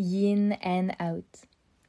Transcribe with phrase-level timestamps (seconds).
[0.00, 1.26] Yin and Out,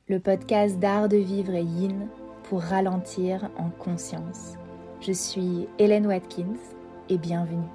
[0.09, 2.09] le podcast d'art de vivre yin
[2.43, 4.55] pour ralentir en conscience.
[4.99, 6.59] Je suis Hélène Watkins
[7.07, 7.69] et bienvenue.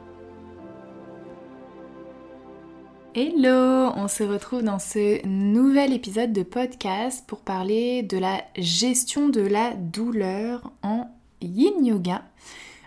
[3.15, 9.31] Hello, on se retrouve dans ce nouvel épisode de podcast pour parler de la gestion
[9.31, 11.09] de la douleur en
[11.41, 12.23] yin yoga.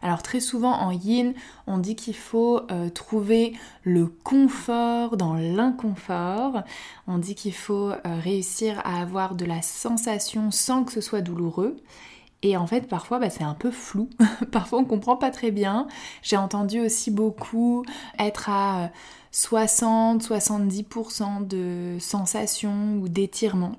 [0.01, 1.33] Alors très souvent en yin,
[1.67, 3.53] on dit qu'il faut euh, trouver
[3.83, 6.63] le confort dans l'inconfort.
[7.07, 11.21] On dit qu'il faut euh, réussir à avoir de la sensation sans que ce soit
[11.21, 11.77] douloureux.
[12.41, 14.09] Et en fait, parfois, bah, c'est un peu flou.
[14.51, 15.87] parfois, on comprend pas très bien.
[16.21, 17.83] J'ai entendu aussi beaucoup
[18.17, 18.91] être à
[19.33, 23.75] 60-70% de sensations ou d'étirements.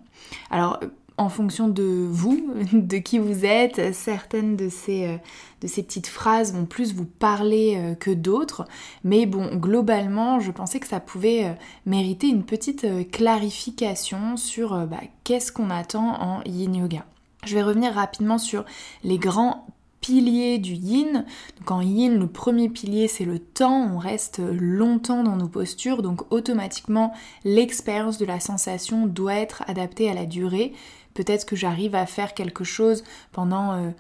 [0.50, 0.78] Alors,
[1.20, 3.94] en fonction de vous, de qui vous êtes.
[3.94, 5.16] Certaines de ces, euh,
[5.60, 8.64] de ces petites phrases vont plus vous parler euh, que d'autres.
[9.04, 11.52] Mais bon, globalement, je pensais que ça pouvait euh,
[11.84, 17.04] mériter une petite clarification sur bah, qu'est-ce qu'on attend en yin yoga.
[17.44, 18.64] Je vais revenir rapidement sur
[19.04, 19.66] les grands
[20.00, 21.24] piliers du yin.
[21.58, 26.02] Donc en yin, le premier pilier c'est le temps, on reste longtemps dans nos postures,
[26.02, 27.12] donc automatiquement
[27.44, 30.72] l'expérience de la sensation doit être adaptée à la durée.
[31.14, 33.92] Peut-être que j'arrive à faire quelque chose pendant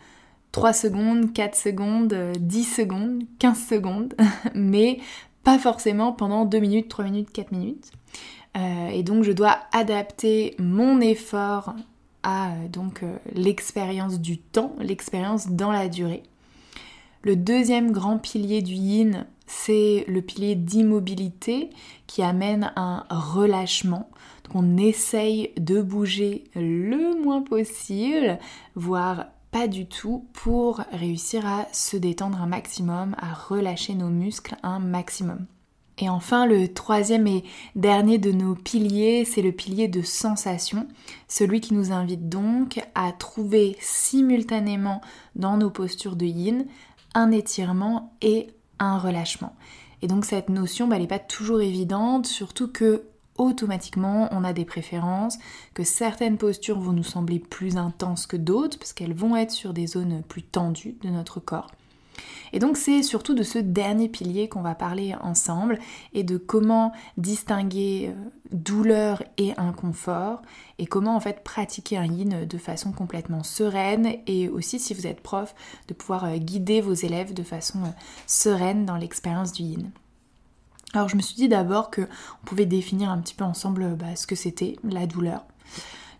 [0.52, 4.14] 3 euh, secondes, 4 secondes, 10 euh, secondes, 15 secondes,
[4.54, 5.00] mais
[5.42, 7.90] pas forcément pendant 2 minutes, 3 minutes, 4 minutes.
[8.56, 11.74] Euh, et donc je dois adapter mon effort
[12.22, 13.02] à donc
[13.34, 16.22] l'expérience du temps, l'expérience dans la durée.
[17.22, 21.70] Le deuxième grand pilier du yin, c'est le pilier d'immobilité
[22.06, 24.10] qui amène un relâchement
[24.50, 28.38] qu'on essaye de bouger le moins possible,
[28.74, 34.56] voire pas du tout, pour réussir à se détendre un maximum, à relâcher nos muscles
[34.62, 35.46] un maximum.
[35.98, 37.44] Et enfin, le troisième et
[37.76, 40.88] dernier de nos piliers, c'est le pilier de sensation,
[41.28, 45.02] celui qui nous invite donc à trouver simultanément
[45.36, 46.66] dans nos postures de yin
[47.14, 49.54] un étirement et un relâchement.
[50.00, 53.09] Et donc cette notion, bah, n'est pas toujours évidente, surtout que
[53.40, 55.38] automatiquement on a des préférences,
[55.72, 59.72] que certaines postures vont nous sembler plus intenses que d'autres parce qu'elles vont être sur
[59.72, 61.70] des zones plus tendues de notre corps.
[62.52, 65.78] Et donc c'est surtout de ce dernier pilier qu'on va parler ensemble
[66.12, 70.42] et de comment distinguer euh, douleur et inconfort
[70.78, 75.06] et comment en fait pratiquer un yin de façon complètement sereine et aussi si vous
[75.06, 75.54] êtes prof
[75.88, 77.90] de pouvoir euh, guider vos élèves de façon euh,
[78.26, 79.90] sereine dans l'expérience du yin.
[80.92, 82.06] Alors je me suis dit d'abord qu'on
[82.44, 85.44] pouvait définir un petit peu ensemble bah, ce que c'était la douleur.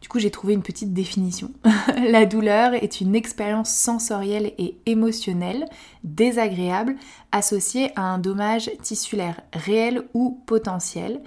[0.01, 1.51] Du coup j'ai trouvé une petite définition.
[2.09, 5.67] la douleur est une expérience sensorielle et émotionnelle
[6.05, 6.97] désagréable
[7.33, 11.21] associée à un dommage tissulaire réel ou potentiel.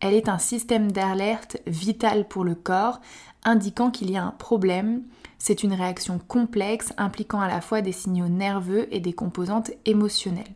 [0.00, 3.00] Elle est un système d'alerte vital pour le corps
[3.44, 5.02] indiquant qu'il y a un problème.
[5.38, 10.54] C'est une réaction complexe impliquant à la fois des signaux nerveux et des composantes émotionnelles.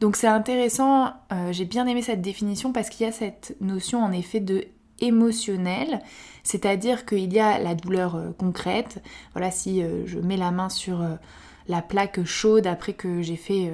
[0.00, 4.02] Donc c'est intéressant, euh, j'ai bien aimé cette définition parce qu'il y a cette notion
[4.02, 4.64] en effet de
[5.00, 6.00] émotionnel,
[6.42, 9.02] c'est-à-dire qu'il y a la douleur euh, concrète.
[9.32, 11.04] Voilà, si euh, je mets la main sur
[11.66, 13.70] la plaque chaude après que j'ai fait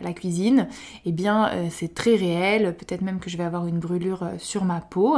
[0.00, 0.68] la cuisine,
[1.04, 4.80] eh bien c'est très réel, peut-être même que je vais avoir une brûlure sur ma
[4.80, 5.16] peau.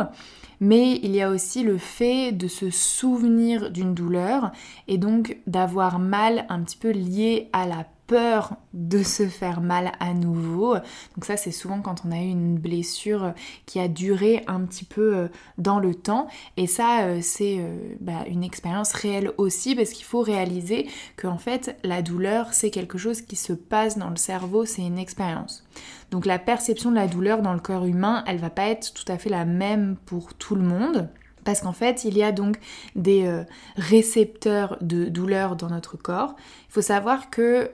[0.58, 4.50] Mais il y a aussi le fait de se souvenir d'une douleur
[4.88, 9.92] et donc d'avoir mal un petit peu lié à la peur de se faire mal
[10.00, 10.74] à nouveau.
[10.74, 13.32] Donc ça c'est souvent quand on a eu une blessure
[13.66, 15.28] qui a duré un petit peu euh,
[15.58, 16.28] dans le temps.
[16.56, 21.26] Et ça euh, c'est euh, bah, une expérience réelle aussi parce qu'il faut réaliser que
[21.26, 24.98] en fait la douleur c'est quelque chose qui se passe dans le cerveau, c'est une
[24.98, 25.66] expérience.
[26.10, 29.10] Donc la perception de la douleur dans le corps humain, elle va pas être tout
[29.10, 31.08] à fait la même pour tout le monde.
[31.44, 32.58] Parce qu'en fait, il y a donc
[32.96, 33.44] des
[33.76, 36.34] récepteurs de douleur dans notre corps.
[36.68, 37.70] Il faut savoir que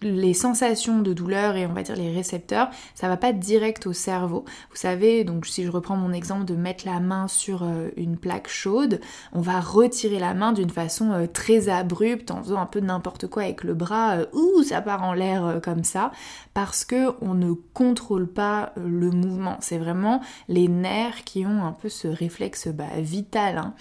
[0.00, 3.92] les sensations de douleur et on va dire les récepteurs, ça va pas direct au
[3.92, 4.44] cerveau.
[4.70, 8.16] Vous savez, donc si je reprends mon exemple de mettre la main sur euh, une
[8.16, 9.00] plaque chaude,
[9.32, 13.26] on va retirer la main d'une façon euh, très abrupte en faisant un peu n'importe
[13.26, 16.12] quoi avec le bras, euh, ouh, ça part en l'air comme ça,
[16.54, 19.56] parce que on ne contrôle pas le mouvement.
[19.60, 23.58] C'est vraiment les nerfs qui ont un peu ce réflexe bah, vital.
[23.58, 23.74] Hein.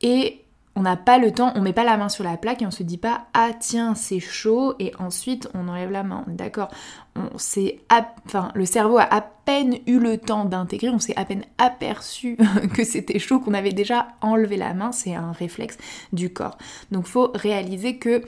[0.00, 0.44] Et
[0.78, 2.70] on n'a pas le temps, on met pas la main sur la plaque et on
[2.70, 6.24] se dit pas ah tiens c'est chaud et ensuite on enlève la main.
[6.28, 6.68] D'accord?
[7.16, 11.44] On enfin le cerveau a à peine eu le temps d'intégrer, on s'est à peine
[11.58, 12.36] aperçu
[12.74, 15.78] que c'était chaud, qu'on avait déjà enlevé la main, c'est un réflexe
[16.12, 16.58] du corps.
[16.92, 18.22] Donc faut réaliser que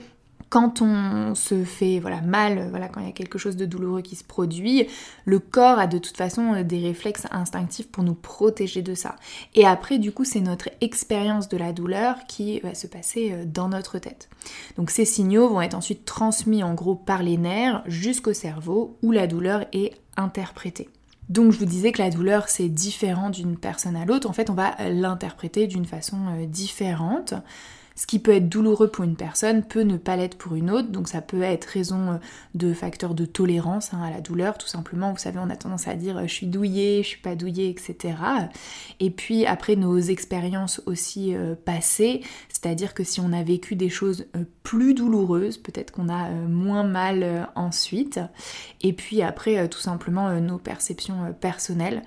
[0.51, 4.01] quand on se fait voilà mal, voilà quand il y a quelque chose de douloureux
[4.01, 4.85] qui se produit,
[5.23, 9.15] le corps a de toute façon euh, des réflexes instinctifs pour nous protéger de ça.
[9.55, 13.45] Et après du coup, c'est notre expérience de la douleur qui va se passer euh,
[13.45, 14.29] dans notre tête.
[14.75, 19.13] Donc ces signaux vont être ensuite transmis en gros par les nerfs jusqu'au cerveau où
[19.13, 20.89] la douleur est interprétée.
[21.29, 24.29] Donc je vous disais que la douleur c'est différent d'une personne à l'autre.
[24.29, 27.35] En fait, on va l'interpréter d'une façon euh, différente.
[28.01, 30.87] Ce qui peut être douloureux pour une personne peut ne pas l'être pour une autre,
[30.87, 32.15] donc ça peut être raison euh,
[32.55, 35.11] de facteurs de tolérance hein, à la douleur, tout simplement.
[35.11, 37.69] Vous savez, on a tendance à dire euh, je suis douillée, je suis pas douillée,
[37.69, 38.15] etc.
[38.99, 43.89] Et puis après nos expériences aussi euh, passées, c'est-à-dire que si on a vécu des
[43.89, 44.25] choses
[44.63, 48.19] plus douloureuses, peut-être qu'on a moins mal ensuite.
[48.81, 52.01] Et puis après, tout simplement nos perceptions personnelles.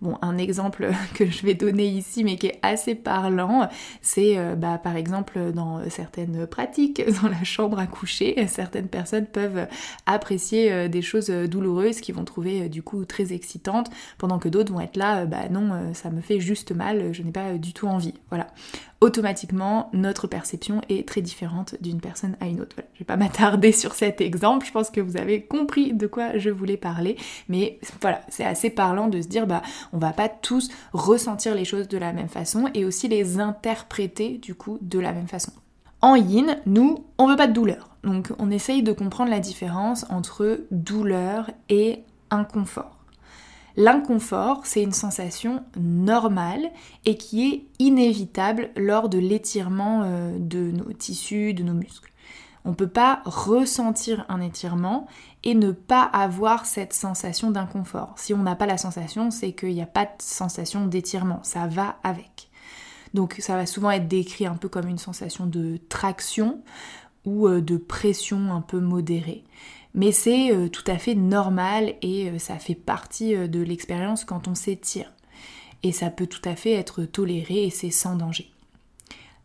[0.00, 3.68] Bon, un exemple que je vais donner ici, mais qui est assez parlant,
[4.00, 9.26] c'est euh, bah, par exemple dans certaines pratiques, dans la chambre à coucher, certaines personnes
[9.26, 9.66] peuvent
[10.06, 14.48] apprécier euh, des choses douloureuses qu'ils vont trouver euh, du coup très excitantes, pendant que
[14.48, 17.72] d'autres vont être là, bah non, ça me fait juste mal, je n'ai pas du
[17.74, 18.14] tout envie.
[18.30, 18.46] Voilà
[19.00, 22.76] automatiquement notre perception est très différente d'une personne à une autre.
[22.76, 26.06] Voilà, je vais pas m'attarder sur cet exemple, je pense que vous avez compris de
[26.06, 27.16] quoi je voulais parler,
[27.48, 29.62] mais voilà, c'est assez parlant de se dire bah
[29.92, 34.38] on va pas tous ressentir les choses de la même façon et aussi les interpréter
[34.38, 35.52] du coup de la même façon.
[36.02, 37.90] En yin, nous, on veut pas de douleur.
[38.04, 42.99] Donc on essaye de comprendre la différence entre douleur et inconfort.
[43.76, 46.70] L'inconfort, c'est une sensation normale
[47.04, 52.10] et qui est inévitable lors de l'étirement euh, de nos tissus, de nos muscles.
[52.64, 55.06] On ne peut pas ressentir un étirement
[55.44, 58.14] et ne pas avoir cette sensation d'inconfort.
[58.16, 61.66] Si on n'a pas la sensation, c'est qu'il n'y a pas de sensation d'étirement, ça
[61.66, 62.50] va avec.
[63.14, 66.62] Donc ça va souvent être décrit un peu comme une sensation de traction
[67.24, 69.44] ou euh, de pression un peu modérée.
[69.94, 74.48] Mais c'est euh, tout à fait normal et euh, ça fait partie de l'expérience quand
[74.48, 75.12] on s'étire.
[75.82, 78.50] Et ça peut tout à fait être toléré et c'est sans danger.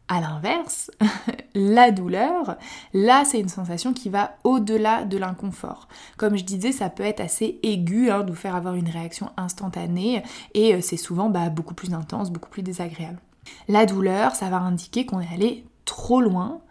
[0.07, 0.91] A l'inverse,
[1.55, 2.57] la douleur,
[2.93, 5.87] là c'est une sensation qui va au-delà de l'inconfort.
[6.17, 10.21] Comme je disais, ça peut être assez aigu, hein, nous faire avoir une réaction instantanée
[10.53, 13.19] et c'est souvent bah, beaucoup plus intense, beaucoup plus désagréable.
[13.67, 16.61] La douleur, ça va indiquer qu'on est allé trop loin,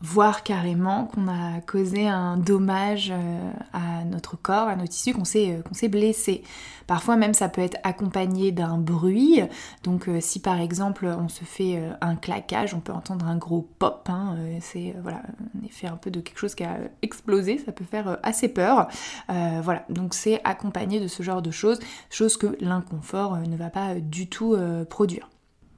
[0.00, 5.24] voire carrément qu'on a causé un dommage euh, à notre corps, à nos tissus, qu'on
[5.24, 6.42] s'est, euh, qu'on s'est blessé.
[6.86, 9.40] Parfois même ça peut être accompagné d'un bruit.
[9.82, 13.68] Donc euh, si par exemple on se fait un claquage, on peut entendre un gros
[13.78, 14.08] pop.
[14.08, 17.84] Hein, c'est voilà, un effet un peu de quelque chose qui a explosé, ça peut
[17.84, 18.88] faire assez peur.
[19.28, 21.78] voilà, donc c'est accompagné de ce genre de choses,
[22.08, 24.56] chose que l'inconfort ne va pas du tout
[24.88, 25.28] produire.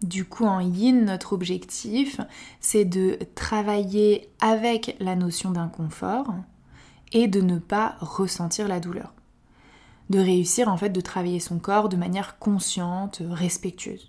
[0.02, 2.20] Du coup, en yin, notre objectif,
[2.61, 6.35] c'est de travailler avec la notion d'inconfort
[7.12, 9.12] et de ne pas ressentir la douleur.
[10.08, 14.08] De réussir en fait de travailler son corps de manière consciente, respectueuse.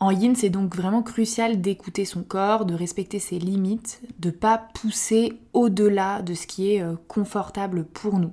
[0.00, 4.58] En yin, c'est donc vraiment crucial d'écouter son corps, de respecter ses limites, de pas
[4.58, 8.32] pousser au-delà de ce qui est euh, confortable pour nous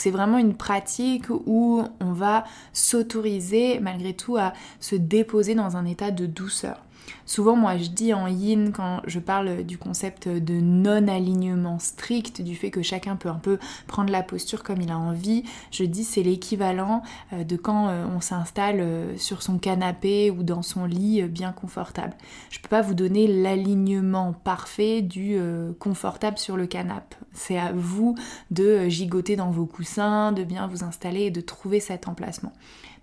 [0.00, 5.84] c'est vraiment une pratique où on va s'autoriser malgré tout à se déposer dans un
[5.84, 6.80] état de douceur.
[7.26, 12.56] Souvent, moi, je dis en yin, quand je parle du concept de non-alignement strict, du
[12.56, 16.04] fait que chacun peut un peu prendre la posture comme il a envie, je dis
[16.04, 17.02] c'est l'équivalent
[17.32, 21.52] euh, de quand euh, on s'installe euh, sur son canapé ou dans son lit bien
[21.52, 22.14] confortable.
[22.50, 25.38] Je peux pas vous donner l'alignement parfait du
[25.78, 27.16] confortable sur le canapé.
[27.32, 28.14] C'est à vous
[28.50, 32.52] de gigoter dans vos coussins, de bien vous installer et de trouver cet emplacement.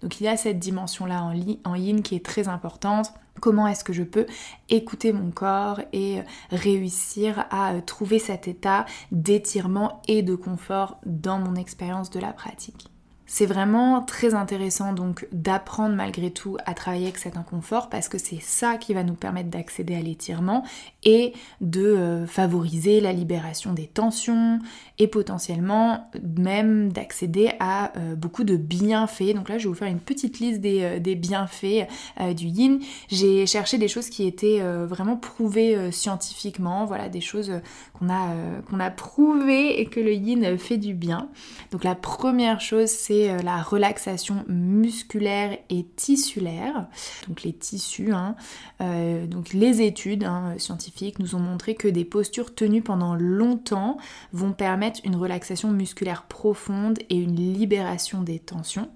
[0.01, 3.13] Donc il y a cette dimension-là en, en yin qui est très importante.
[3.39, 4.25] Comment est-ce que je peux
[4.69, 11.55] écouter mon corps et réussir à trouver cet état d'étirement et de confort dans mon
[11.55, 12.87] expérience de la pratique?
[13.27, 18.17] C'est vraiment très intéressant donc d'apprendre malgré tout à travailler avec cet inconfort parce que
[18.17, 20.63] c'est ça qui va nous permettre d'accéder à l'étirement
[21.03, 24.59] et de euh, favoriser la libération des tensions
[24.97, 29.33] et potentiellement même d'accéder à euh, beaucoup de bienfaits.
[29.35, 31.87] Donc là je vais vous faire une petite liste des, euh, bienfaits
[32.35, 32.79] du yin.
[33.09, 37.51] J'ai cherché des choses qui étaient vraiment prouvées scientifiquement, voilà des choses
[37.97, 38.33] qu'on a,
[38.69, 41.29] qu'on a prouvées et que le yin fait du bien.
[41.71, 46.87] Donc la première chose c'est euh, la relaxation musculaire et tissulaire,
[47.27, 48.13] donc les tissus.
[48.13, 48.35] Hein.
[48.81, 53.97] Euh, donc les études hein, scientifiques nous ont montré que des postures tenues pendant longtemps
[54.33, 58.89] vont permettre une relaxation musculaire profonde et une libération des tensions.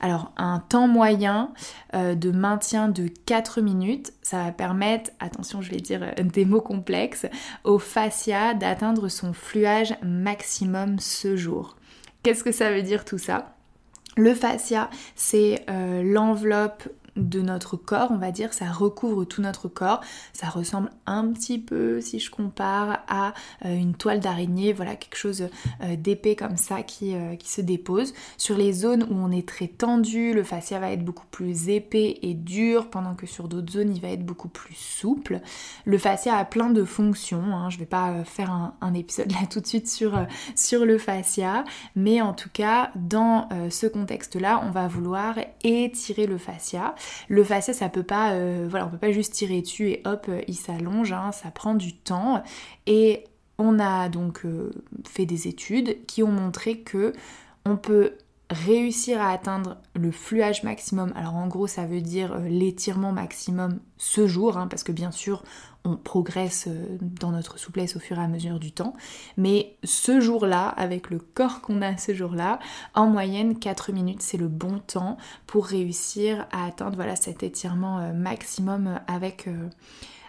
[0.00, 1.52] Alors un temps moyen
[1.94, 6.60] euh, de maintien de 4 minutes, ça va permettre, attention je vais dire des mots
[6.60, 7.26] complexes,
[7.64, 11.76] au fascia d'atteindre son fluage maximum ce jour.
[12.22, 13.56] Qu'est-ce que ça veut dire tout ça?
[14.16, 19.68] Le fascia, c'est euh, l'enveloppe de notre corps, on va dire, ça recouvre tout notre
[19.68, 20.00] corps.
[20.32, 25.16] Ça ressemble un petit peu, si je compare, à euh, une toile d'araignée, voilà, quelque
[25.16, 25.48] chose
[25.82, 28.14] euh, d'épais comme ça qui, euh, qui, se dépose.
[28.38, 32.18] Sur les zones où on est très tendu, le fascia va être beaucoup plus épais
[32.22, 35.40] et dur, pendant que sur d'autres zones, il va être beaucoup plus souple.
[35.84, 37.68] Le fascia a plein de fonctions, hein.
[37.68, 41.64] je vais pas faire un, un, épisode là tout de suite sur, sur le fascia,
[41.94, 46.94] mais en tout cas, dans ce contexte-là, on va vouloir étirer le fascia.
[47.28, 50.26] Le fascia, ça peut pas, euh, voilà, on peut pas juste tirer dessus et hop,
[50.28, 52.42] euh, il s'allonge, hein, ça prend du temps.
[52.86, 53.24] Et
[53.58, 54.70] on a donc euh,
[55.06, 57.12] fait des études qui ont montré que
[57.64, 58.14] on peut
[58.50, 61.12] réussir à atteindre le fluage maximum.
[61.16, 65.42] Alors en gros, ça veut dire l'étirement maximum ce jour, hein, parce que bien sûr,
[65.84, 68.94] on progresse euh, dans notre souplesse au fur et à mesure du temps.
[69.36, 72.58] Mais ce jour-là, avec le corps qu'on a ce jour-là,
[72.94, 77.98] en moyenne 4 minutes, c'est le bon temps pour réussir à atteindre voilà, cet étirement
[77.98, 79.68] euh, maximum avec, euh,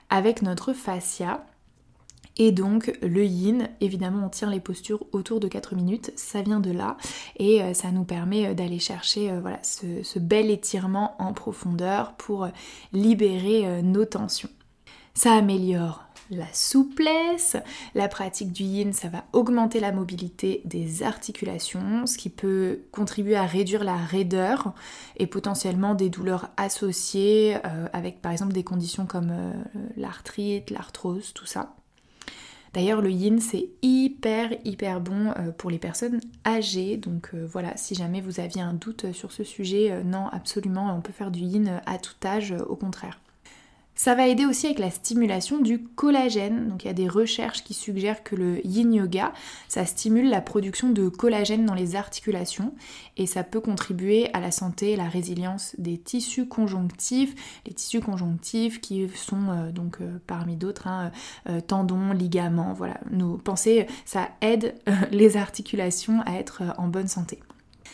[0.09, 1.45] avec notre fascia.
[2.35, 6.59] Et donc le yin, évidemment on tient les postures autour de 4 minutes, ça vient
[6.59, 6.97] de là
[7.37, 12.47] et ça nous permet d'aller chercher voilà, ce, bel étirement en profondeur pour
[12.91, 14.49] libérer nos tensions.
[15.15, 17.57] Ça améliore la souplesse,
[17.93, 23.35] la pratique du yin, ça va augmenter la mobilité des articulations, ce qui peut contribuer
[23.35, 24.73] à réduire la raideur
[25.17, 29.53] et potentiellement des douleurs associées euh, avec par exemple des conditions comme euh,
[29.97, 31.75] l'arthrite, l'arthrose, tout ça.
[32.73, 36.97] D'ailleurs, le yin, c'est hyper, hyper bon euh, pour les personnes âgées.
[36.97, 41.13] Donc voilà, si jamais vous aviez un doute sur ce sujet, non, absolument, on peut
[41.13, 43.19] faire du yin à tout âge, au contraire.
[44.03, 46.67] Ça va aider aussi avec la stimulation du collagène.
[46.67, 49.31] Donc il y a des recherches qui suggèrent que le yin yoga,
[49.69, 52.73] ça stimule la production de collagène dans les articulations
[53.15, 57.33] et ça peut contribuer à la santé et la résilience des tissus conjonctifs.
[57.65, 61.13] Les tissus conjonctifs qui sont euh, donc euh, parmi d'autres hein,
[61.47, 62.99] euh, tendons, ligaments, voilà.
[63.09, 64.75] Nous pensez ça aide
[65.11, 67.39] les articulations à être en bonne santé.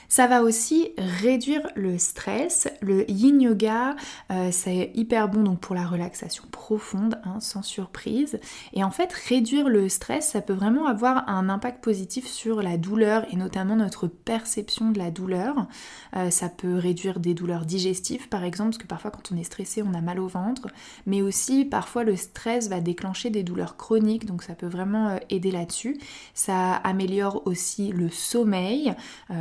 [0.10, 2.68] Ça va aussi réduire le stress.
[2.82, 3.96] Le yin yoga,
[4.32, 8.40] euh, c'est hyper bon donc pour la relaxation profonde, hein, sans surprise.
[8.74, 12.78] Et en fait, réduire le stress, ça peut vraiment avoir un impact positif sur la
[12.78, 15.68] douleur et notamment notre perception de la douleur.
[16.16, 19.44] Euh, ça peut réduire des douleurs digestives par exemple, parce que parfois quand on est
[19.44, 20.70] stressé, on a mal au ventre.
[21.06, 25.18] Mais aussi, parfois, le stress va déclencher des douleurs chroniques, donc ça peut vraiment euh,
[25.30, 26.00] aider là-dessus.
[26.34, 28.96] Ça améliore aussi le sommeil.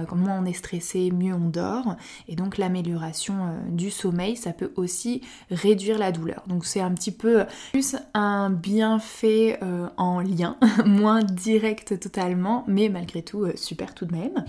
[0.08, 1.96] Comme moi, on est stressé, mieux on dort.
[2.28, 6.42] Et donc l'amélioration euh, du sommeil, ça peut aussi réduire la douleur.
[6.46, 12.88] Donc c'est un petit peu plus un bienfait euh, en lien, moins direct totalement, mais
[12.88, 14.44] malgré tout euh, super tout de même.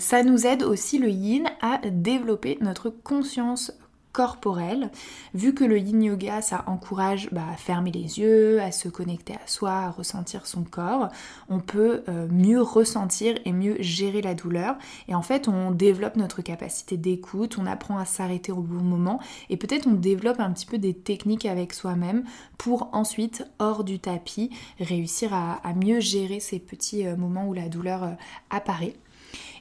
[0.00, 3.72] ça nous aide aussi le yin à développer notre conscience
[4.14, 4.90] corporelle.
[5.34, 9.34] Vu que le yin yoga, ça encourage bah, à fermer les yeux, à se connecter
[9.34, 11.08] à soi, à ressentir son corps,
[11.48, 14.76] on peut euh, mieux ressentir et mieux gérer la douleur.
[15.08, 19.18] Et en fait, on développe notre capacité d'écoute, on apprend à s'arrêter au bon moment
[19.50, 22.22] et peut-être on développe un petit peu des techniques avec soi-même
[22.56, 27.68] pour ensuite, hors du tapis, réussir à, mieux gérer ces petits euh, moments où la
[27.68, 28.12] douleur euh,
[28.50, 28.94] apparaît.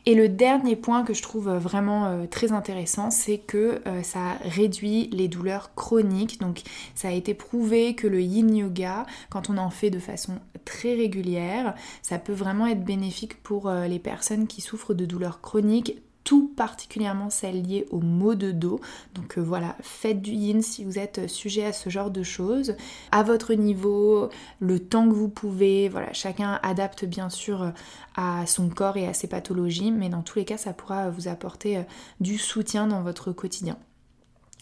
[0.06, 4.34] Et le dernier point que je trouve vraiment euh, très intéressant, c'est que euh, ça
[4.44, 6.42] réduit les douleurs chroniques.
[6.42, 6.62] Donc
[6.94, 10.34] ça a été prouvé que le yin yoga, quand on en fait de façon
[10.66, 15.40] très régulière, ça peut vraiment être bénéfique pour euh, les personnes qui souffrent de douleurs
[15.40, 18.80] chroniques tout particulièrement celles liées aux maux de dos.
[19.16, 22.76] Donc euh, voilà, faites du yin si vous êtes sujet à ce genre de choses,
[23.12, 25.90] à votre niveau, le temps que vous pouvez.
[25.90, 27.70] Voilà, chacun adapte bien sûr euh,
[28.16, 31.28] à son corps et à ses pathologies, mais dans tous les cas, ça pourra vous
[31.28, 31.84] apporter euh,
[32.20, 33.78] du soutien dans votre quotidien.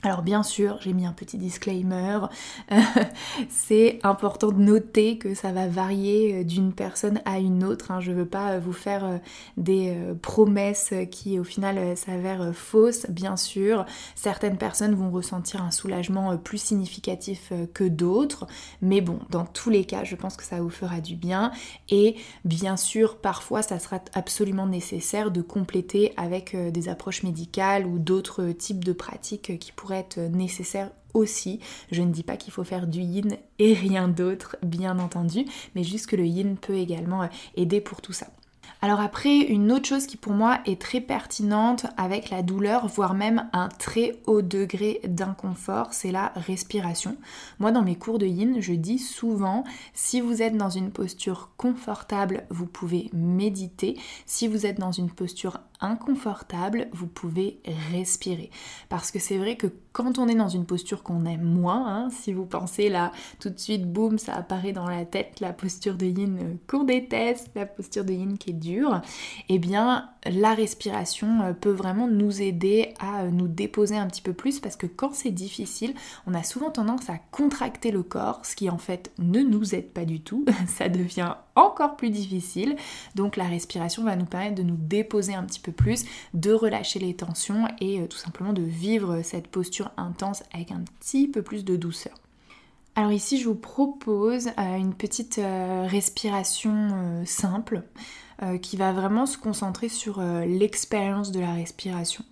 [0.04, 2.22] Alors bien sûr, j'ai mis un petit disclaimer,
[3.50, 7.92] c'est important de noter que ça va varier euh, d'une personne à une autre.
[7.92, 8.00] Hein.
[8.00, 9.18] Je ne veux pas euh, vous faire euh,
[9.58, 13.86] des promesses qui au final s'avèrent fausses, bien sûr.
[14.16, 18.48] Certaines personnes vont ressentir un soulagement plus significatif que d'autres,
[18.82, 21.52] mais bon, dans tous les cas, je pense que ça vous fera du bien.
[21.90, 22.16] Et
[22.46, 28.52] bien sûr, parfois, ça sera absolument nécessaire de compléter avec des approches médicales ou d'autres
[28.52, 31.60] types de pratiques qui pourraient être nécessaire aussi.
[31.92, 35.46] Je ne dis pas qu'il faut faire du yin et rien d'autre, bien entendu,
[35.76, 38.28] mais juste que le yin peut également aider pour tout ça.
[38.84, 43.14] Alors après, une autre chose qui pour moi est très pertinente avec la douleur, voire
[43.14, 47.16] même un très haut degré d'inconfort, c'est la respiration.
[47.60, 51.52] Moi dans mes cours de yin, je dis souvent, si vous êtes dans une posture
[51.58, 54.00] confortable, vous pouvez méditer.
[54.26, 57.60] Si vous êtes dans une posture inconfortable, vous pouvez
[57.92, 58.50] respirer.
[58.90, 62.10] Parce que c'est vrai que quand on est dans une posture qu'on aime moins, hein,
[62.10, 65.96] si vous pensez là tout de suite, boum, ça apparaît dans la tête, la posture
[65.96, 69.02] de yin qu'on déteste, la posture de yin qui est dure,
[69.50, 74.22] eh bien la respiration euh, peut vraiment nous aider à euh, nous déposer un petit
[74.22, 75.94] peu plus parce que quand c'est difficile,
[76.28, 79.92] on a souvent tendance à contracter le corps, ce qui en fait ne nous aide
[79.92, 82.76] pas du tout, ça devient encore plus difficile.
[83.16, 87.00] Donc la respiration va nous permettre de nous déposer un petit peu plus, de relâcher
[87.00, 91.42] les tensions et euh, tout simplement de vivre cette posture intense avec un petit peu
[91.42, 92.14] plus de douceur.
[92.96, 97.84] Alors ici, je vous propose euh, une petite euh, respiration simple
[98.64, 102.26] qui va vraiment se concentrer sur l'expérience de la respiration.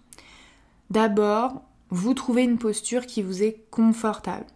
[0.90, 1.62] D'abord,
[1.92, 4.48] vous trouvez une posture qui vous est confortable.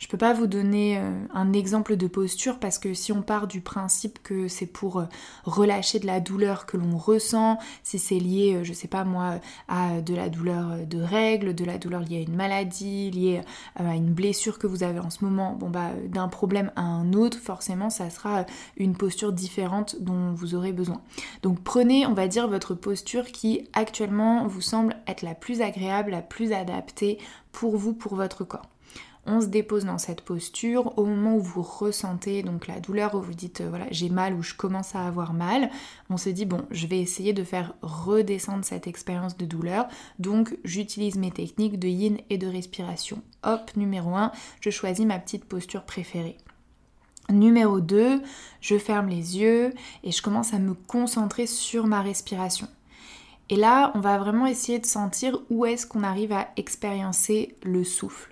[0.00, 3.46] Je peux pas vous donner euh, un exemple de posture parce que si on part
[3.46, 5.04] du principe que c'est pour euh,
[5.44, 9.40] relâcher de la douleur que l'on ressent, si c'est lié, euh, je sais pas moi,
[9.68, 13.42] à de la douleur de règles, de la douleur liée à une maladie, liée
[13.76, 17.12] à une blessure que vous avez en ce moment, bon bah d'un problème à un
[17.12, 18.46] autre, forcément ça sera
[18.78, 21.02] une posture différente dont vous aurez besoin.
[21.42, 26.12] Donc prenez, on va dire, votre posture qui actuellement vous semble être la plus agréable,
[26.12, 27.18] la plus adaptée
[27.52, 28.70] pour vous, pour votre corps
[29.26, 30.98] on se dépose dans cette posture.
[30.98, 34.34] Au moment où vous ressentez donc la douleur, où vous dites euh, voilà j'ai mal
[34.34, 35.70] ou je commence à avoir mal,
[36.08, 39.86] on se dit bon je vais essayer de faire redescendre cette expérience de douleur.
[40.18, 43.22] Donc j'utilise mes techniques de yin et de respiration.
[43.42, 46.36] Hop, numéro 1, je choisis ma petite posture préférée.
[47.30, 48.22] Numéro 2,
[48.60, 49.72] je ferme les yeux
[50.02, 52.66] et je commence à me concentrer sur ma respiration.
[53.50, 57.84] Et là, on va vraiment essayer de sentir où est-ce qu'on arrive à expériencer le
[57.84, 58.30] souffle.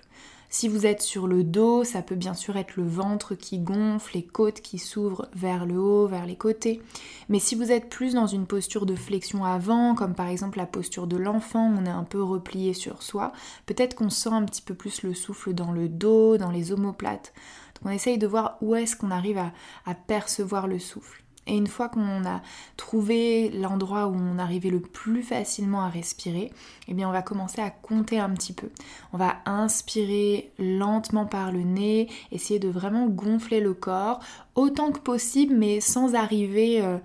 [0.51, 4.15] Si vous êtes sur le dos, ça peut bien sûr être le ventre qui gonfle,
[4.15, 6.81] les côtes qui s'ouvrent vers le haut, vers les côtés.
[7.29, 10.65] Mais si vous êtes plus dans une posture de flexion avant, comme par exemple la
[10.65, 13.31] posture de l'enfant, on est un peu replié sur soi,
[13.67, 17.31] peut-être qu'on sent un petit peu plus le souffle dans le dos, dans les omoplates.
[17.75, 19.53] Donc on essaye de voir où est-ce qu'on arrive à,
[19.85, 21.23] à percevoir le souffle.
[21.49, 22.41] Et une fois qu'on a
[22.77, 26.51] trouvé l'endroit où on arrivait le plus facilement à respirer,
[26.87, 28.69] eh bien on va commencer à compter un petit peu.
[29.13, 34.19] On va inspirer lentement par le nez, essayer de vraiment gonfler le corps
[34.53, 36.99] autant que possible, mais sans arriver euh,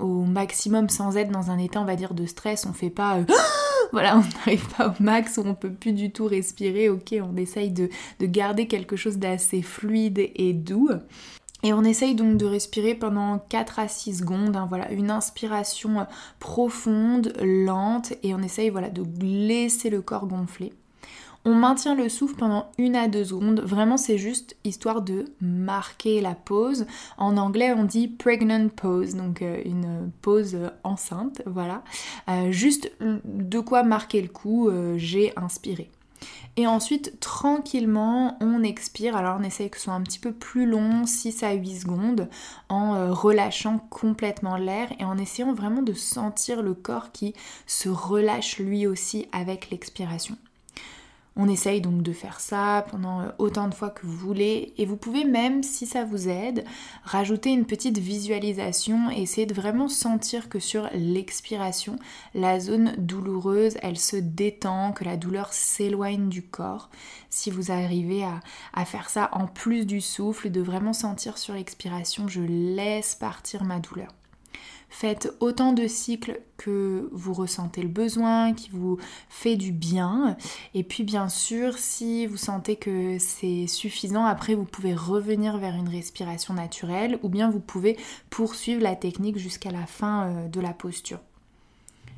[0.00, 2.64] au maximum, sans être dans un état, on va dire, de stress.
[2.64, 3.18] On fait pas...
[3.18, 3.24] Euh,
[3.92, 6.88] voilà, on n'arrive pas au max où on peut plus du tout respirer.
[6.88, 7.90] Ok, on essaye de
[8.22, 10.88] garder quelque chose d'assez fluide et doux.
[11.64, 16.00] Et on essaye donc de respirer pendant 4 à 6 secondes, hein, voilà, une inspiration
[16.00, 16.04] euh,
[16.40, 20.72] profonde, lente, et on essaye voilà, de laisser le corps gonfler.
[21.44, 26.20] On maintient le souffle pendant 1 à 2 secondes, vraiment c'est juste histoire de marquer
[26.20, 26.86] la pause.
[27.16, 31.84] En anglais on dit pregnant pose, donc euh, une pause enceinte, voilà.
[32.28, 35.90] Euh, juste de quoi marquer le coup, j'ai inspiré.
[36.56, 39.16] Et ensuite, tranquillement, on expire.
[39.16, 42.28] Alors, on essaye que ce soit un petit peu plus long, 6 à 8 secondes,
[42.68, 47.34] en euh, relâchant complètement l'air et en essayant vraiment de sentir le corps qui
[47.66, 50.36] se relâche lui aussi avec l'expiration.
[51.34, 54.84] On essaye donc de faire ça pendant euh, autant de fois que vous voulez et
[54.84, 56.64] vous pouvez même, si ça vous aide,
[57.04, 61.96] rajouter une petite visualisation et essayer de vraiment sentir que sur l'expiration,
[62.34, 66.90] la zone douloureuse, elle se détend, que la douleur s'éloigne du corps.
[67.30, 68.40] Si vous arrivez à,
[68.74, 73.64] à faire ça en plus du souffle, de vraiment sentir sur l'expiration, je laisse partir
[73.64, 74.08] ma douleur.
[74.92, 78.98] Faites autant de cycles que vous ressentez le besoin, qui vous
[79.30, 80.36] fait du bien.
[80.74, 85.74] Et puis bien sûr, si vous sentez que c'est suffisant, après vous pouvez revenir vers
[85.74, 87.96] une respiration naturelle ou bien vous pouvez
[88.28, 91.20] poursuivre la technique jusqu'à la fin euh, de la posture.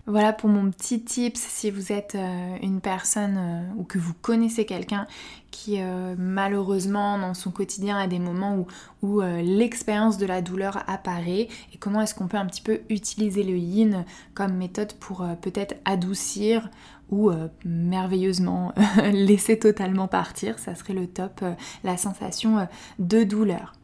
[0.06, 4.12] Voilà pour mon petit tips si vous êtes euh, une personne euh, ou que vous
[4.12, 5.06] connaissez quelqu'un
[5.50, 8.66] qui euh, malheureusement dans son quotidien a des moments où,
[9.00, 13.44] où l'expérience de la douleur apparaît et comment est-ce qu'on peut un petit peu utiliser
[13.44, 16.68] le yin comme méthode pour peut-être adoucir
[17.10, 17.30] ou
[17.64, 18.74] merveilleusement
[19.12, 21.44] laisser totalement partir, ça serait le top,
[21.84, 22.66] la sensation
[22.98, 23.74] de douleur.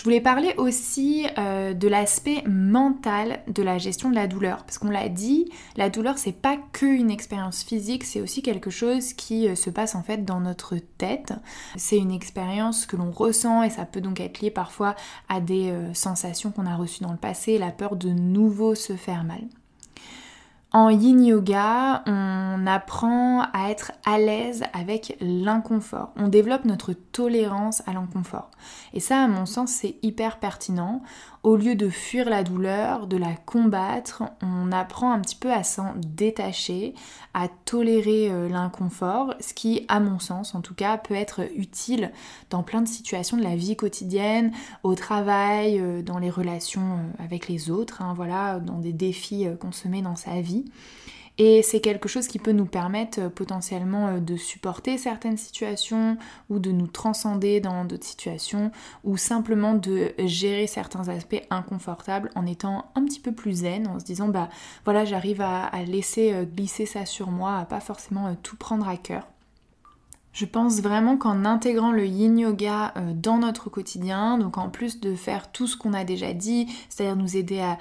[0.00, 4.64] Je voulais parler aussi euh, de l'aspect mental de la gestion de la douleur.
[4.64, 9.12] Parce qu'on l'a dit, la douleur, c'est pas qu'une expérience physique, c'est aussi quelque chose
[9.12, 11.34] qui euh, se passe en fait dans notre tête.
[11.76, 14.96] C'est une expérience que l'on ressent et ça peut donc être lié parfois
[15.28, 18.94] à des euh, sensations qu'on a reçues dans le passé, la peur de nouveau se
[18.94, 19.42] faire mal.
[20.72, 26.12] En yin yoga, on apprend à être à l'aise avec l'inconfort.
[26.14, 28.52] On développe notre tolérance à l'inconfort.
[28.94, 31.02] Et ça, à mon sens, c'est hyper pertinent
[31.42, 35.62] au lieu de fuir la douleur, de la combattre, on apprend un petit peu à
[35.62, 36.94] s'en détacher,
[37.32, 42.12] à tolérer euh, l'inconfort, ce qui, à mon sens en tout cas, peut être utile
[42.50, 47.24] dans plein de situations de la vie quotidienne, au travail, euh, dans les relations euh,
[47.24, 50.66] avec les autres, hein, voilà, dans des défis qu'on se met dans sa vie.
[51.42, 56.18] Et c'est quelque chose qui peut nous permettre euh, potentiellement euh, de supporter certaines situations
[56.50, 58.70] ou de nous transcender dans d'autres situations
[59.04, 63.98] ou simplement de gérer certains aspects inconfortables en étant un petit peu plus zen, en
[63.98, 64.50] se disant bah
[64.84, 68.98] voilà j'arrive à, laisser euh, glisser ça sur moi, à pas forcément tout prendre à
[68.98, 69.26] cœur.
[70.32, 75.16] Je pense vraiment qu'en intégrant le yin yoga dans notre quotidien, donc en plus de
[75.16, 77.78] faire tout ce qu'on a déjà dit, c'est-à-dire nous aider à,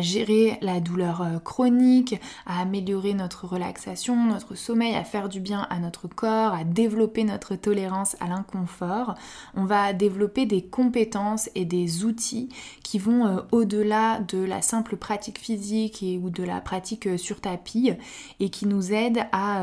[0.00, 5.66] gérer la douleur euh, chronique, à améliorer notre relaxation, notre sommeil, à faire du bien
[5.70, 9.14] à notre corps, à développer notre tolérance à l'inconfort.
[9.54, 12.50] On va développer des compétences et des outils
[12.82, 17.16] qui vont euh, au-delà de la simple pratique physique et, ou de la pratique euh,
[17.16, 17.92] sur tapis
[18.40, 19.62] et qui nous aident à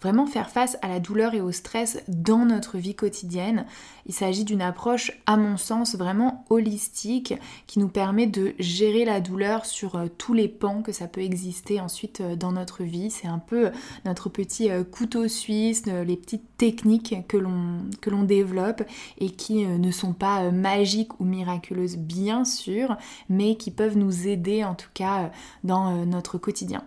[0.00, 1.75] vraiment faire face à la douleur et au stress
[2.08, 3.66] dans notre vie quotidienne.
[4.06, 7.34] Il s'agit d'une approche, à mon sens, vraiment holistique
[7.66, 11.22] qui nous permet de gérer la douleur sur euh, tous les pans que ça peut
[11.22, 13.10] exister ensuite euh, dans notre vie.
[13.10, 13.70] C'est un peu
[14.04, 18.82] notre petit euh, couteau suisse, les petites techniques que l'on développe
[19.18, 22.96] et qui ne sont pas magiques ou miraculeuses bien sûr,
[23.28, 25.30] mais qui peuvent nous aider en tout cas
[25.64, 26.82] dans notre quotidien.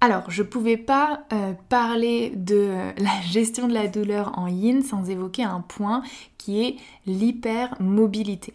[0.00, 1.26] Alors, je pouvais pas
[1.68, 6.02] parler de la gestion de la douleur en yin sans évoquer un point
[6.38, 8.52] qui est l'hypermobilité.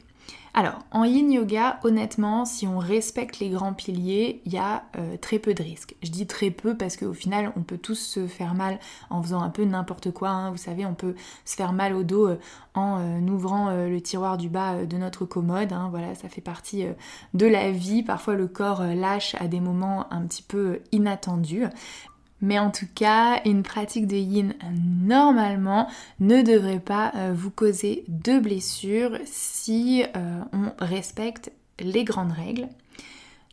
[0.54, 5.16] Alors, en yin yoga, honnêtement, si on respecte les grands piliers, il y a euh,
[5.16, 5.96] très peu de risques.
[6.04, 8.78] Je dis très peu parce qu'au final, on peut tous se faire mal
[9.10, 10.30] en faisant un peu n'importe quoi.
[10.30, 10.52] Hein.
[10.52, 12.40] Vous savez, on peut se faire mal au dos euh,
[12.74, 15.72] en euh, ouvrant le tiroir du bas de notre commode.
[15.72, 15.88] Hein.
[15.90, 16.86] Voilà, ça fait partie
[17.34, 18.04] de la vie.
[18.04, 21.66] Parfois, le corps lâche à des moments un petit peu inattendus.
[22.41, 25.88] Mais en tout cas, une pratique de yin normalement
[26.19, 32.67] ne devrait pas euh, vous causer de blessures si euh, on respecte les grandes règles.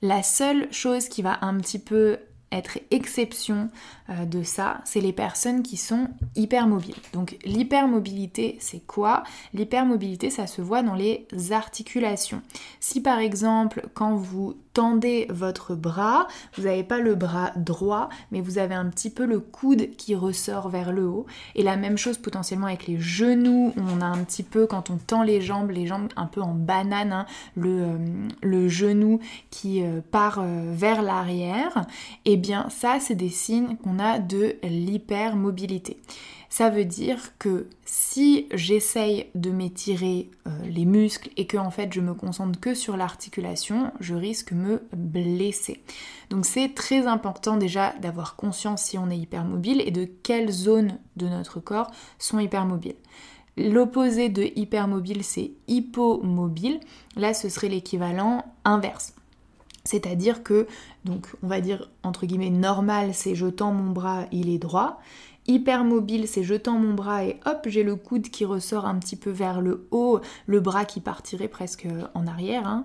[0.01, 2.19] La seule chose qui va un petit peu
[2.51, 3.69] être exception
[4.09, 6.95] euh, de ça, c'est les personnes qui sont hypermobiles.
[7.13, 9.23] Donc l'hypermobilité, c'est quoi?
[9.53, 12.43] L'hypermobilité, ça se voit dans les articulations.
[12.81, 18.41] Si par exemple, quand vous tendez votre bras, vous n'avez pas le bras droit, mais
[18.41, 21.27] vous avez un petit peu le coude qui ressort vers le haut.
[21.57, 24.99] Et la même chose potentiellement avec les genoux, on a un petit peu, quand on
[24.99, 27.99] tend les jambes, les jambes un peu en banane, hein, le, euh,
[28.41, 29.19] le, genou
[29.51, 31.85] qui euh, part euh, vers l'arrière.
[32.25, 35.97] Et eh bien ça, c'est des signes qu'on a de l'hypermobilité.
[36.51, 41.93] Ça veut dire que si j'essaye de m'étirer euh, les muscles et que en fait
[41.93, 45.83] je me concentre que sur l'articulation, je risque me blesser.
[46.31, 50.99] Donc c'est très important déjà d'avoir conscience si on est hypermobile et de quelles zones
[51.17, 52.97] de notre corps sont hypermobiles.
[53.59, 56.79] L'opposé de hypermobile, c'est hypomobile.
[57.17, 59.15] Là, ce serait l'équivalent inverse.
[59.83, 60.67] C'est-à-dire que,
[61.05, 65.01] donc on va dire entre guillemets normal, c'est je tends mon bras, il est droit.
[65.49, 69.31] Hypermobile, c'est je mon bras et hop, j'ai le coude qui ressort un petit peu
[69.31, 72.67] vers le haut, le bras qui partirait presque en arrière.
[72.67, 72.85] Hein.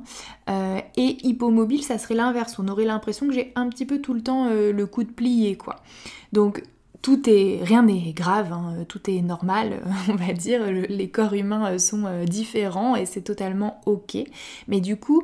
[0.50, 2.58] Euh, et hypomobile, ça serait l'inverse.
[2.60, 5.58] On aurait l'impression que j'ai un petit peu tout le temps euh, le coude plié,
[5.58, 5.78] quoi.
[6.32, 6.64] Donc
[7.02, 10.62] tout est, rien n'est grave, hein, tout est normal, on va dire.
[10.72, 14.18] Les corps humains sont euh, différents et c'est totalement ok.
[14.70, 15.22] Mais du coup,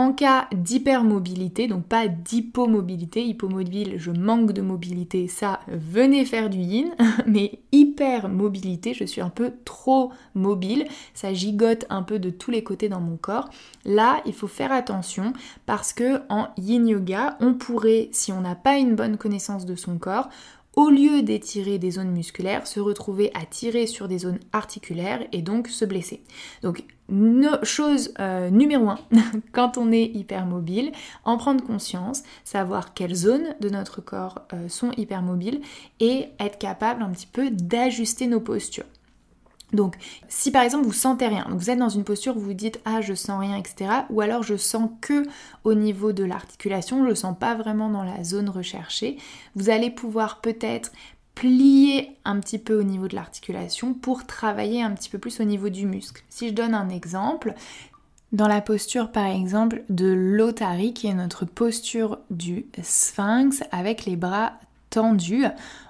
[0.00, 6.58] en cas d'hypermobilité, donc pas d'hypomobilité, hypomobile, je manque de mobilité, ça, venez faire du
[6.58, 6.90] yin,
[7.26, 12.64] mais hypermobilité, je suis un peu trop mobile, ça gigote un peu de tous les
[12.64, 13.50] côtés dans mon corps.
[13.84, 15.34] Là, il faut faire attention
[15.66, 19.74] parce que en yin yoga, on pourrait, si on n'a pas une bonne connaissance de
[19.74, 20.30] son corps,
[20.76, 25.42] au lieu d'étirer des zones musculaires, se retrouver à tirer sur des zones articulaires et
[25.42, 26.22] donc se blesser.
[26.62, 26.84] Donc
[27.64, 28.98] chose euh, numéro un,
[29.52, 30.92] quand on est hypermobile,
[31.24, 35.60] en prendre conscience, savoir quelles zones de notre corps euh, sont hypermobiles
[35.98, 38.84] et être capable un petit peu d'ajuster nos postures.
[39.72, 39.96] Donc,
[40.28, 43.00] si par exemple vous sentez rien, vous êtes dans une posture où vous dites ah
[43.00, 43.90] je sens rien, etc.
[44.10, 45.24] Ou alors je sens que
[45.64, 49.18] au niveau de l'articulation, je ne sens pas vraiment dans la zone recherchée,
[49.54, 50.92] vous allez pouvoir peut-être
[51.34, 55.44] plier un petit peu au niveau de l'articulation pour travailler un petit peu plus au
[55.44, 56.22] niveau du muscle.
[56.28, 57.54] Si je donne un exemple,
[58.32, 64.16] dans la posture par exemple de l'otari, qui est notre posture du sphinx avec les
[64.16, 64.52] bras
[64.90, 65.46] tendus,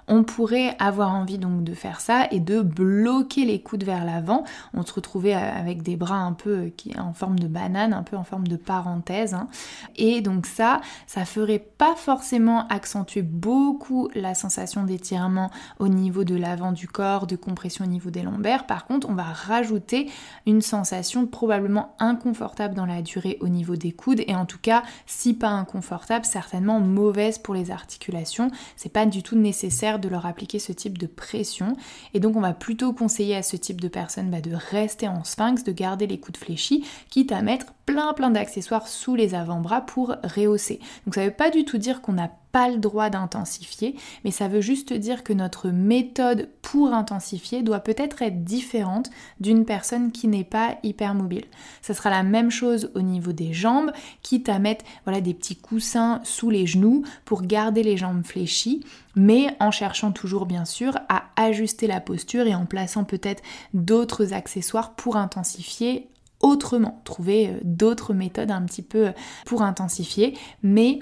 [0.07, 4.43] on pourrait avoir envie donc de faire ça et de bloquer les coudes vers l'avant.
[4.73, 8.17] On se retrouvait avec des bras un peu qui en forme de banane, un peu
[8.17, 9.33] en forme de parenthèse.
[9.33, 9.47] Hein.
[9.95, 16.35] Et donc ça, ça ferait pas forcément accentuer beaucoup la sensation d'étirement au niveau de
[16.35, 18.65] l'avant du corps, de compression au niveau des lombaires.
[18.65, 20.09] Par contre, on va rajouter
[20.45, 24.83] une sensation probablement inconfortable dans la durée au niveau des coudes et en tout cas,
[25.05, 28.51] si pas inconfortable, certainement mauvaise pour les articulations.
[28.75, 31.75] C'est pas du tout nécessaire de leur appliquer ce type de pression.
[32.13, 35.23] Et donc on va plutôt conseiller à ce type de personnes bah, de rester en
[35.23, 39.81] sphinx, de garder les coudes fléchis, quitte à mettre plein plein d'accessoires sous les avant-bras
[39.81, 40.79] pour rehausser.
[41.05, 44.47] Donc ça veut pas du tout dire qu'on n'a pas le droit d'intensifier, mais ça
[44.47, 49.09] veut juste dire que notre méthode pour intensifier doit peut-être être différente
[49.39, 51.45] d'une personne qui n'est pas hyper mobile.
[51.81, 55.55] Ça sera la même chose au niveau des jambes, quitte à mettre voilà, des petits
[55.55, 58.85] coussins sous les genoux pour garder les jambes fléchies,
[59.15, 64.33] mais en cherchant toujours bien sûr à ajuster la posture et en plaçant peut-être d'autres
[64.33, 66.07] accessoires pour intensifier
[66.41, 69.11] autrement, trouver euh, d'autres méthodes un petit peu
[69.45, 70.99] pour intensifier, mais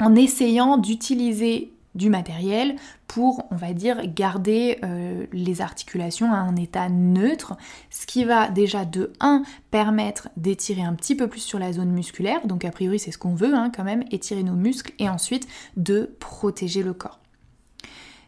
[0.00, 2.76] en essayant d'utiliser du matériel
[3.06, 7.54] pour, on va dire, garder euh, les articulations à un état neutre,
[7.90, 11.92] ce qui va déjà de 1 permettre d'étirer un petit peu plus sur la zone
[11.92, 15.08] musculaire, donc a priori c'est ce qu'on veut hein, quand même, étirer nos muscles, et
[15.08, 17.20] ensuite de protéger le corps.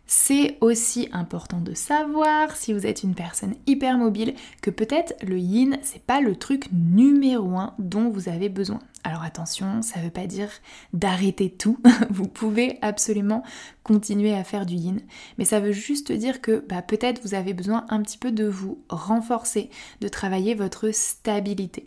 [0.09, 5.37] C'est aussi important de savoir, si vous êtes une personne hyper mobile, que peut-être le
[5.37, 8.79] yin, c'est pas le truc numéro un dont vous avez besoin.
[9.07, 10.51] Alors attention, ça veut pas dire
[10.93, 11.79] d'arrêter tout.
[12.11, 13.45] vous pouvez absolument
[13.85, 15.01] continuer à faire du yin.
[15.39, 18.45] Mais ça veut juste dire que bah, peut-être vous avez besoin un petit peu de
[18.45, 21.87] vous renforcer, de travailler votre stabilité.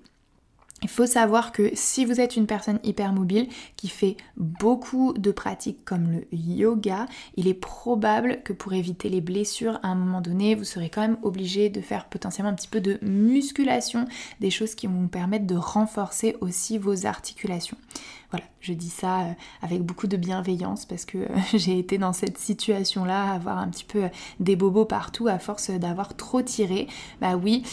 [0.82, 5.32] Il faut savoir que si vous êtes une personne hyper mobile qui fait beaucoup de
[5.32, 10.22] pratiques comme le yoga, il est probable que pour éviter les blessures, à un moment
[10.22, 14.06] donné, vous serez quand même obligé de faire potentiellement un petit peu de musculation,
[14.40, 17.78] des choses qui vont vous permettre de renforcer aussi vos articulations.
[18.32, 22.14] Voilà, je dis ça euh, avec beaucoup de bienveillance parce que euh, j'ai été dans
[22.14, 26.88] cette situation-là, avoir un petit peu euh, des bobos partout à force d'avoir trop tiré.
[27.22, 27.64] Bah oui,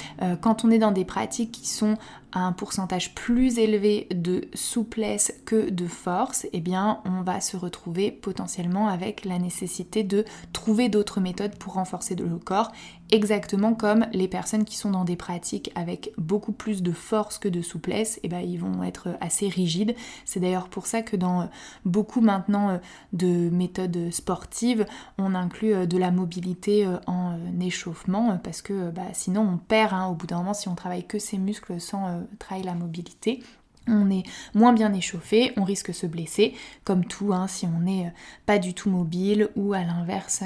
[0.41, 1.97] quand on est dans des pratiques qui sont
[2.33, 7.57] à un pourcentage plus élevé de souplesse que de force, eh bien on va se
[7.57, 12.73] retrouver potentiellement avec la nécessité de trouver d'autres méthodes pour renforcer le corps
[13.11, 17.49] exactement comme les personnes qui sont dans des pratiques avec beaucoup plus de force que
[17.49, 19.95] de souplesse, et eh ben, ils vont être assez rigides.
[20.25, 21.49] C'est d'ailleurs pour ça que dans
[21.85, 22.79] beaucoup maintenant euh,
[23.13, 24.87] de méthodes sportives,
[25.19, 29.93] on inclut euh, de la mobilité euh, en échauffement, parce que bah, sinon on perd
[29.93, 33.43] hein, au bout d'un moment si on travaille que ses muscles sans travailler la mobilité
[33.89, 37.79] on est moins bien échauffé, on risque de se blesser, comme tout, hein, si on
[37.79, 38.13] n'est
[38.45, 40.43] pas du tout mobile ou à l'inverse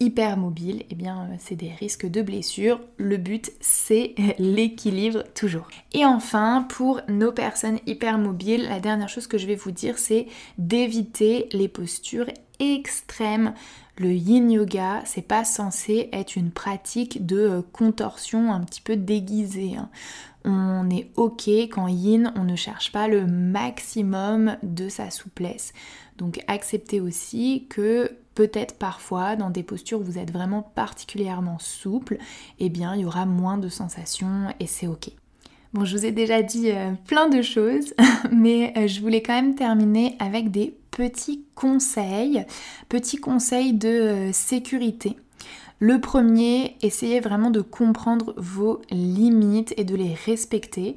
[0.00, 2.80] hyper mobile, eh bien euh, c'est des risques de blessure.
[2.98, 5.68] Le but c'est l'équilibre toujours.
[5.92, 9.98] Et enfin, pour nos personnes hyper mobiles, la dernière chose que je vais vous dire
[9.98, 10.26] c'est
[10.58, 13.54] d'éviter les postures extrêmes.
[13.98, 18.96] Le yin yoga, c'est pas censé être une pratique de euh, contorsion un petit peu
[18.96, 19.76] déguisée.
[19.76, 19.88] Hein.
[20.44, 25.72] On est ok quand yin, on ne cherche pas le maximum de sa souplesse.
[26.18, 32.18] Donc acceptez aussi que peut-être parfois dans des postures où vous êtes vraiment particulièrement souple,
[32.60, 35.10] eh bien il y aura moins de sensations et c'est ok.
[35.72, 37.94] Bon, je vous ai déjà dit euh, plein de choses,
[38.32, 42.44] mais euh, je voulais quand même terminer avec des petits conseils,
[42.88, 45.16] petits conseils de euh, sécurité.
[45.78, 50.96] Le premier, essayez vraiment de comprendre vos limites et de les respecter.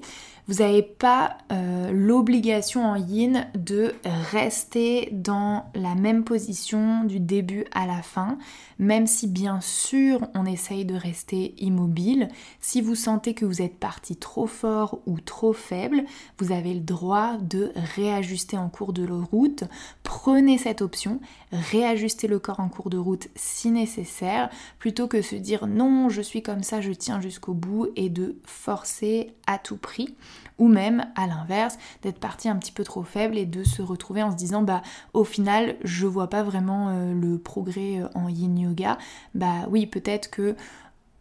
[0.49, 3.93] Vous n'avez pas euh, l'obligation en yin de
[4.31, 8.39] rester dans la même position du début à la fin,
[8.79, 12.29] même si bien sûr on essaye de rester immobile.
[12.61, 16.03] Si vous sentez que vous êtes parti trop fort ou trop faible,
[16.39, 19.65] vous avez le droit de réajuster en cours de route.
[20.03, 21.19] Prenez cette option,
[21.51, 26.21] réajustez le corps en cours de route si nécessaire, plutôt que se dire non, je
[26.21, 30.15] suis comme ça, je tiens jusqu'au bout et de forcer à tout prix
[30.59, 34.21] ou même à l'inverse d'être parti un petit peu trop faible et de se retrouver
[34.21, 34.81] en se disant bah
[35.13, 38.97] au final je vois pas vraiment euh, le progrès euh, en yin yoga
[39.33, 40.55] bah oui peut-être que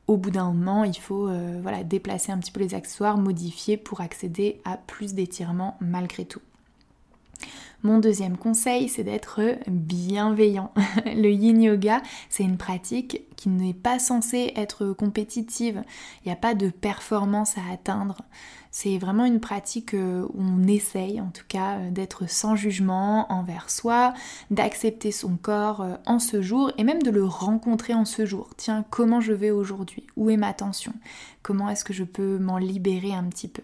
[0.07, 1.29] au bout d'un moment, il faut
[1.61, 6.41] voilà, déplacer un petit peu les accessoires, modifier pour accéder à plus d'étirements malgré tout.
[7.89, 10.75] Mon deuxième conseil, c'est d'être bienveillant.
[11.07, 15.83] Le yin yoga, c'est une pratique qui n'est pas censée être compétitive.
[16.23, 18.19] Il n'y a pas de performance à atteindre.
[18.71, 23.33] C'est vraiment une pratique euh, où on essaye, en tout cas, euh, d'être sans jugement
[23.33, 24.13] envers soi,
[24.51, 28.51] d'accepter son corps euh, en ce jour et même de le rencontrer en ce jour.
[28.59, 30.07] Tiens, comment je vais aujourd'hui?
[30.19, 30.93] Où est ma tension?
[31.43, 33.63] Comment est-ce que je peux m'en libérer un petit peu?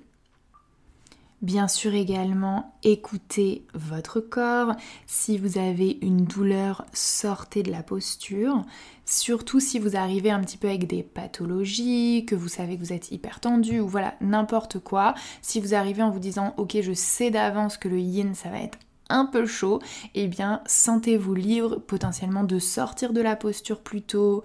[1.42, 4.72] Bien sûr également, écoutez votre corps.
[5.06, 8.62] Si vous avez une douleur, sortez de la posture.
[9.04, 12.94] Surtout si vous arrivez un petit peu avec des pathologies, que vous savez que vous
[12.94, 15.14] êtes hyper tendu ou voilà, n'importe quoi.
[15.42, 18.60] Si vous arrivez en vous disant ok je sais d'avance que le yin ça va
[18.60, 18.78] être
[19.10, 19.80] un peu chaud,
[20.14, 24.44] eh bien sentez-vous libre potentiellement de sortir de la posture plus tôt,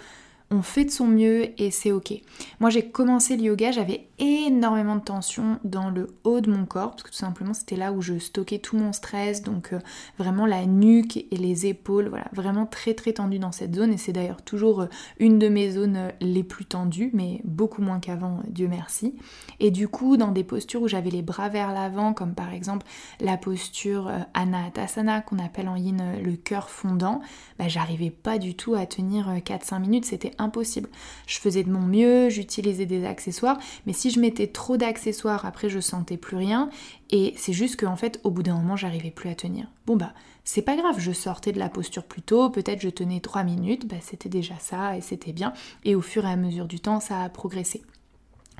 [0.51, 2.13] on fait de son mieux et c'est ok.
[2.59, 6.91] Moi j'ai commencé le yoga, j'avais énormément de tension dans le haut de mon corps,
[6.91, 9.79] parce que tout simplement c'était là où je stockais tout mon stress, donc euh,
[10.17, 13.97] vraiment la nuque et les épaules, voilà, vraiment très très tendu dans cette zone, et
[13.97, 14.87] c'est d'ailleurs toujours euh,
[15.19, 19.15] une de mes zones euh, les plus tendues, mais beaucoup moins qu'avant, Dieu merci.
[19.59, 22.85] Et du coup, dans des postures où j'avais les bras vers l'avant, comme par exemple
[23.19, 27.21] la posture Anahatasana qu'on appelle en yin le cœur fondant,
[27.57, 30.89] bah, j'arrivais pas du tout à tenir 4-5 minutes, c'était impossible.
[31.27, 35.69] Je faisais de mon mieux, j'utilisais des accessoires, mais si je mettais trop d'accessoires, après
[35.69, 36.69] je sentais plus rien,
[37.11, 39.67] et c'est juste qu'en fait, au bout d'un moment, j'arrivais plus à tenir.
[39.85, 43.19] Bon bah, c'est pas grave, je sortais de la posture plus tôt, peut-être je tenais
[43.19, 45.53] 3 minutes, bah c'était déjà ça, et c'était bien,
[45.85, 47.83] et au fur et à mesure du temps, ça a progressé.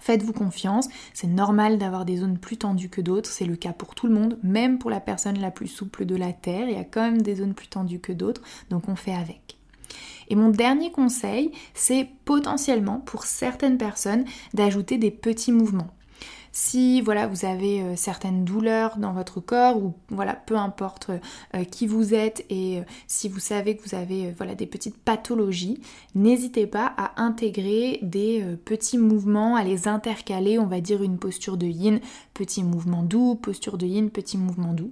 [0.02, 3.96] Faites-vous confiance, c'est normal d'avoir des zones plus tendues que d'autres, c'est le cas pour
[3.96, 6.80] tout le monde, même pour la personne la plus souple de la Terre, il y
[6.80, 9.59] a quand même des zones plus tendues que d'autres, donc on fait avec.
[10.30, 15.92] Et mon dernier conseil, c'est potentiellement pour certaines personnes d'ajouter des petits mouvements.
[16.52, 21.12] Si voilà, vous avez euh, certaines douleurs dans votre corps ou voilà, peu importe
[21.56, 24.98] euh, qui vous êtes et euh, si vous savez que vous avez voilà des petites
[24.98, 25.80] pathologies,
[26.16, 31.58] n'hésitez pas à intégrer des petits mouvements, à les intercaler, on va dire une posture
[31.58, 32.00] de yin,
[32.34, 34.90] petit mouvement doux, posture de yin, petit mouvement doux.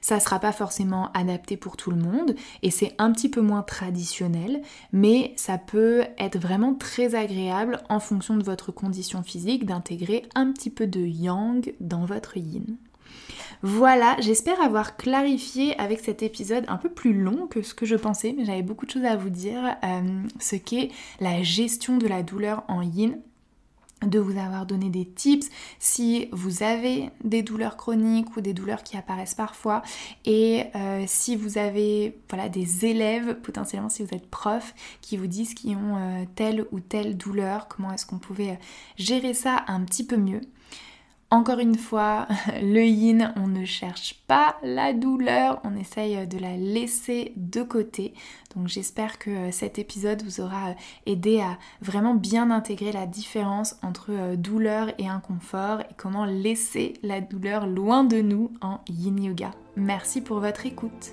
[0.00, 3.62] Ça sera pas forcément adapté pour tout le monde et c'est un petit peu moins
[3.62, 4.62] traditionnel,
[4.92, 10.52] mais ça peut être vraiment très agréable en fonction de votre condition physique d'intégrer un
[10.52, 12.76] petit peu de yang dans votre yin.
[13.62, 17.96] Voilà, j'espère avoir clarifié avec cet épisode un peu plus long que ce que je
[17.96, 22.06] pensais, mais j'avais beaucoup de choses à vous dire, euh, ce qu'est la gestion de
[22.06, 23.18] la douleur en yin
[24.04, 28.82] de vous avoir donné des tips si vous avez des douleurs chroniques ou des douleurs
[28.82, 29.82] qui apparaissent parfois
[30.26, 35.26] et euh, si vous avez voilà des élèves potentiellement si vous êtes prof qui vous
[35.26, 38.56] disent qu'ils ont euh, telle ou telle douleur comment est-ce qu'on pouvait euh,
[38.98, 40.42] gérer ça un petit peu mieux
[41.30, 42.26] encore une fois,
[42.62, 48.14] le yin, on ne cherche pas la douleur, on essaye de la laisser de côté.
[48.54, 54.10] Donc j'espère que cet épisode vous aura aidé à vraiment bien intégrer la différence entre
[54.10, 59.50] euh, douleur et inconfort et comment laisser la douleur loin de nous en yin yoga.
[59.76, 61.12] Merci pour votre écoute.